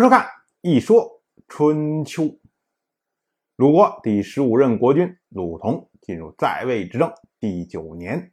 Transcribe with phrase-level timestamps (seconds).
[0.00, 0.22] 收看
[0.60, 2.22] 《一说春秋》，
[3.56, 8.32] 鲁国第十五任国君鲁同进入在位执政第九年。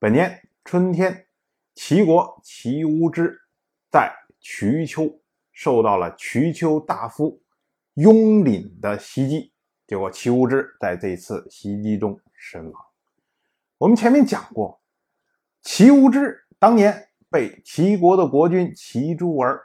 [0.00, 1.28] 本年春天，
[1.74, 3.40] 齐国齐无知
[3.92, 5.20] 在瞿丘
[5.52, 7.40] 受到了瞿丘大夫
[7.94, 9.52] 雍廪的袭击，
[9.86, 12.84] 结果齐无知在这次袭击中身亡。
[13.78, 14.80] 我们前面讲过，
[15.62, 19.62] 齐无知当年被齐国的国君齐诸儿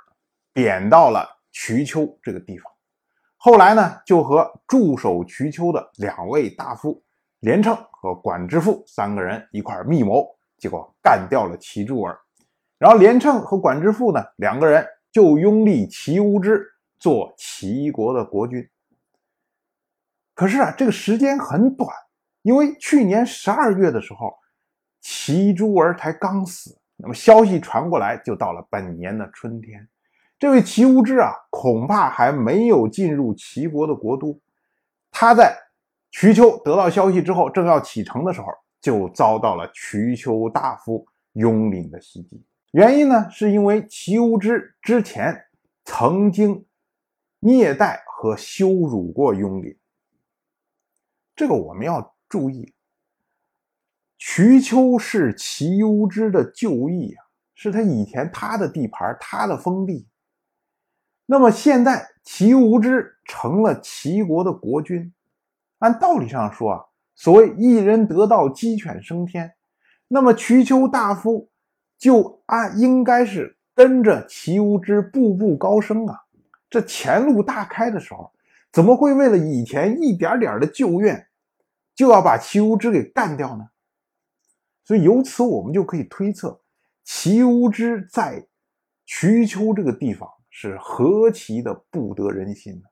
[0.53, 1.38] 贬到了。
[1.61, 2.71] 瞿丘这个地方，
[3.35, 7.03] 后来呢，就和驻守瞿丘的两位大夫
[7.41, 10.25] 连称和管之父三个人一块密谋，
[10.57, 12.17] 结果干掉了齐柱儿。
[12.77, 16.65] 然后连称和管之父呢，两个人就拥立齐无知
[16.97, 18.65] 做齐国的国君。
[20.33, 21.93] 可是啊，这个时间很短，
[22.41, 24.33] 因为去年十二月的时候，
[25.01, 29.85] 齐珠儿才刚死，那么消息传过来，就到了本年的春天。
[30.39, 34.39] 这位齐无知啊，恐怕还没有进入齐国的国都。
[35.11, 35.53] 他在
[36.11, 38.47] 瞿丘得到消息之后，正要启程的时候，
[38.79, 42.41] 就遭到了瞿丘大夫雍廪的袭击。
[42.71, 45.45] 原因呢，是因为齐无知之前
[45.83, 46.65] 曾经
[47.39, 49.75] 虐待和羞辱过雍廪。
[51.35, 52.73] 这个我们要注意，
[54.17, 60.07] 瞿丘是齐无知的旧邑啊，是他以前他的地盘，他的封地。
[61.31, 65.13] 那么现在齐无知成了齐国的国君，
[65.77, 69.53] 按道理上说啊，所谓一人得道鸡犬升天，
[70.07, 71.47] 那么瞿丘大夫
[71.99, 76.19] 就按应该是跟着齐无知步步高升啊。
[76.67, 78.31] 这前路大开的时候，
[78.71, 81.27] 怎么会为了以前一点点的旧怨，
[81.93, 83.69] 就要把齐无知给干掉呢？
[84.83, 86.59] 所以由此我们就可以推测，
[87.03, 88.47] 齐无知在
[89.05, 90.27] 瞿丘这个地方。
[90.49, 92.89] 是何其的不得人心呢？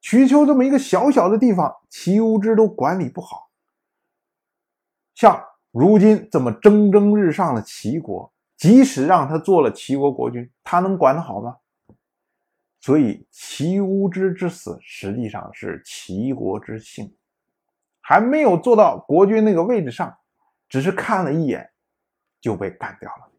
[0.00, 3.50] 瞿丘这么一个小小的地方，齐无知都管理不好。
[5.14, 11.58] 像如今这么蒸蒸日上的齐国，即使让他做了齐国国君，他能管得好吗？
[12.80, 17.14] 所以齐无知之死实际上是齐国之幸，
[18.00, 20.16] 还没有做到国君那个位置上，
[20.66, 21.70] 只是看了一眼
[22.40, 23.29] 就被干掉了。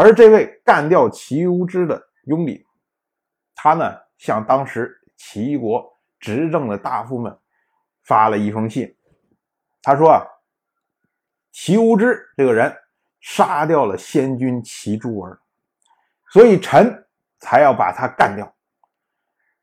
[0.00, 2.64] 而这位干掉齐无知的雍廪，
[3.52, 5.84] 他呢向当时齐国
[6.20, 7.36] 执政的大夫们
[8.04, 8.96] 发了一封信，
[9.82, 10.22] 他说啊，
[11.50, 12.72] 齐无知这个人
[13.18, 15.40] 杀掉了先君齐诸儿，
[16.30, 17.04] 所以臣
[17.40, 18.54] 才要把他干掉。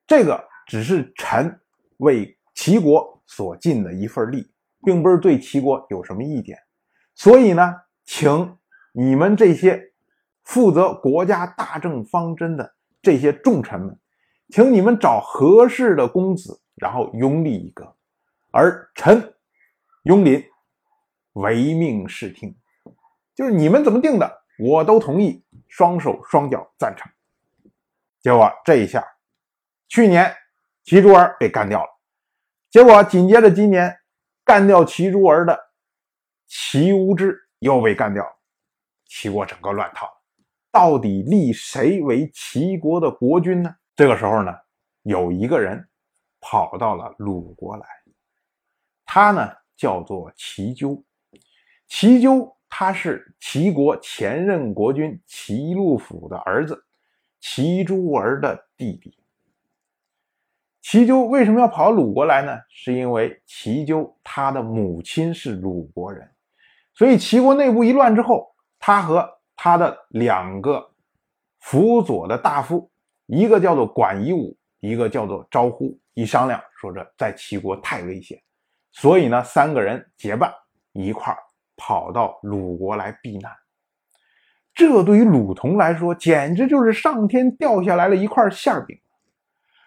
[0.05, 1.61] 这个只是臣
[1.99, 4.51] 为齐国所尽的一份力，
[4.83, 6.59] 并不是对齐国有什么意见。
[7.13, 7.73] 所以呢，
[8.03, 8.57] 请
[8.91, 9.93] 你们这些。
[10.45, 13.99] 负责国家大政方针的这些重臣们，
[14.49, 17.95] 请你们找合适的公子，然后拥立一个，
[18.51, 19.35] 而臣
[20.03, 20.43] 雍林
[21.33, 22.55] 唯命是听，
[23.33, 27.11] 就是你们怎么定的，我都同意，双手双脚赞成。
[28.21, 29.03] 结果这一下，
[29.87, 30.33] 去年
[30.83, 31.89] 齐诸儿被干掉了，
[32.69, 33.95] 结果紧接着今年
[34.43, 35.59] 干掉齐诸儿的
[36.47, 38.35] 齐无知又被干掉了，
[39.05, 40.14] 齐国整个乱套。
[40.75, 43.73] 到底立谁为齐国的国君呢？
[43.95, 44.51] 这个时候呢，
[45.03, 45.87] 有一个人
[46.41, 47.85] 跑到了鲁国来，
[49.05, 51.01] 他呢叫做齐纠。
[51.87, 56.85] 齐纠他是齐国前任国君齐禄府的儿子，
[57.39, 59.17] 齐诸儿的弟弟。
[60.81, 62.51] 齐纠为什么要跑鲁国来呢？
[62.67, 66.29] 是因为齐纠他的母亲是鲁国人，
[66.93, 70.91] 所以齐国内部一乱之后，他和他的两个
[71.59, 72.89] 辅佐的大夫，
[73.25, 75.97] 一个叫做管夷吾，一个叫做招呼。
[76.17, 78.41] 一商量，说这在齐国太危险，
[78.93, 80.49] 所以呢，三个人结伴
[80.93, 81.35] 一块
[81.75, 83.51] 跑到鲁国来避难。
[84.73, 88.97] 这对于鲁同来说，简直就是上天掉下来了一块馅饼。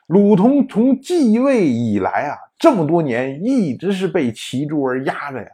[0.07, 5.51] 鲁同从继位以来啊，这么多年一直是被齐诸儿压着呀，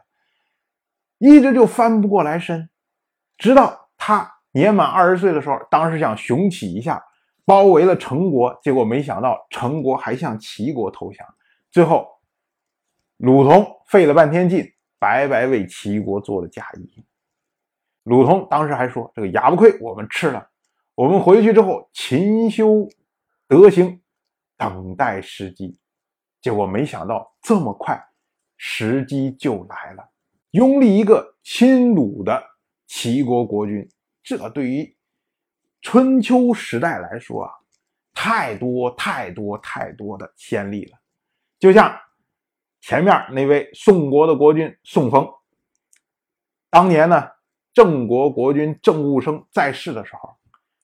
[1.19, 2.69] 一直就翻不过来身，
[3.37, 3.84] 直到。
[4.07, 7.03] 他年满二十岁的时候，当时想雄起一下，
[7.43, 11.27] 包围了陈国，结果没想到陈国还向齐国投降，
[11.71, 12.07] 最后
[13.17, 14.63] 鲁同费了半天劲，
[14.99, 17.03] 白白为齐国做了嫁衣。
[18.03, 20.47] 鲁同当时还说：“这个哑不亏我们吃了，
[20.93, 22.87] 我们回去之后勤修
[23.47, 23.99] 德行，
[24.55, 25.79] 等待时机。”
[26.43, 27.99] 结果没想到这么快，
[28.55, 30.07] 时机就来了，
[30.51, 32.39] 拥立一个亲鲁的
[32.85, 33.89] 齐国国君。
[34.25, 34.97] 这对于
[35.81, 37.51] 春秋时代来说啊，
[38.11, 40.97] 太多太多太多的先例了。
[41.59, 41.95] 就像
[42.81, 45.31] 前面那位宋国的国君宋冯，
[46.71, 47.29] 当年呢，
[47.71, 50.35] 郑国国君郑务生在世的时候，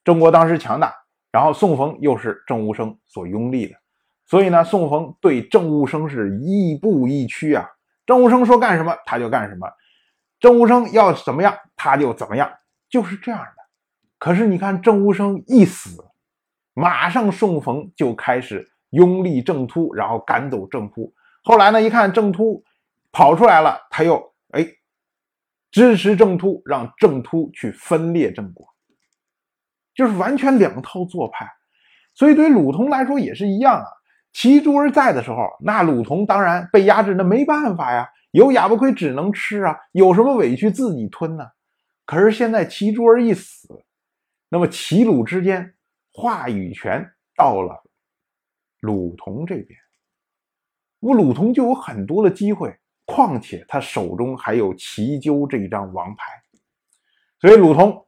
[0.03, 0.95] 郑国当时强大，
[1.31, 3.75] 然后宋冯又是郑务生所拥立的，
[4.27, 7.67] 所以呢，宋冯对郑务生是亦步亦趋啊。
[8.05, 9.67] 郑务生说干什么他就干什么，
[10.39, 12.51] 郑务生要怎么样他就怎么样，
[12.91, 13.63] 就是这样的。
[14.19, 16.03] 可是你看郑务生一死，
[16.75, 21.11] 马上宋冯就开始拥立郑突，然后赶走郑突。
[21.43, 22.63] 后来呢，一看郑突
[23.11, 24.67] 跑出来了，他又哎
[25.71, 28.67] 支持郑突，让郑突去分裂郑国，
[29.95, 31.49] 就是完全两套做派。
[32.13, 33.87] 所以对于鲁同来说也是一样啊。
[34.33, 41.45] 齐诸儿在的时候，那鲁同当然被压制，那没办法呀，有哑巴亏只能吃啊，有什么委屈自己吞呢？
[42.11, 43.85] 可是现在齐诸儿一死，
[44.49, 45.73] 那么齐鲁之间
[46.11, 47.81] 话语权到了
[48.81, 49.79] 鲁同这边，
[50.99, 56.25] 那鲁同就有很多的机会，况且他手中还有齐纠这一张王牌，
[57.39, 58.05] 所以鲁同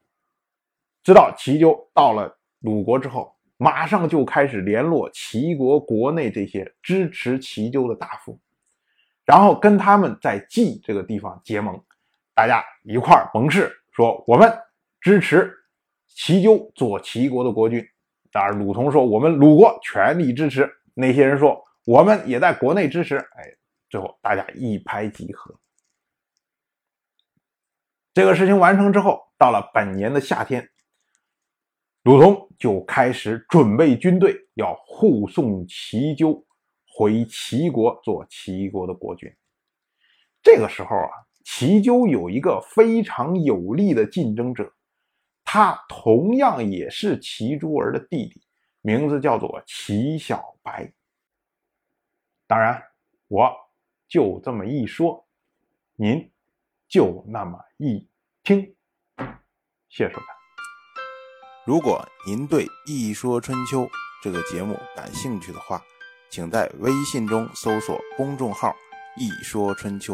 [1.01, 3.33] 知道齐纠到了鲁国之后。
[3.55, 8.37] 马上就开始联络齐国国内这些支持齐纠的大夫，
[9.23, 11.81] 然后跟他们在冀这个地方结盟，
[12.33, 14.51] 大家一块儿盟誓，说我们
[14.99, 15.53] 支持
[16.07, 17.83] 齐纠做齐国的国君。
[18.31, 23.17] 当然，鲁同说我们鲁国全力支持，那些人说我们也在国内支持。
[23.17, 23.43] 哎，
[23.89, 25.53] 最后大家一拍即合。
[28.13, 30.67] 这个事情完成之后，到了本年的夏天。
[32.03, 36.45] 鲁同就开始准备军队，要护送齐纠
[36.85, 39.31] 回齐国做齐国的国君。
[40.41, 41.11] 这个时候啊，
[41.43, 44.73] 齐纠有一个非常有力的竞争者，
[45.43, 48.41] 他同样也是齐诸儿的弟弟，
[48.81, 50.91] 名字叫做齐小白。
[52.47, 52.81] 当然，
[53.27, 53.51] 我
[54.07, 55.25] 就这么一说，
[55.95, 56.31] 您
[56.87, 58.07] 就那么一
[58.43, 58.61] 听，
[59.89, 60.25] 谢谢收看。
[61.65, 63.83] 如果您对《一说春秋》
[64.21, 65.81] 这个节目感兴趣的话，
[66.29, 68.75] 请在微信中搜索公众号
[69.17, 70.13] “一说春秋”，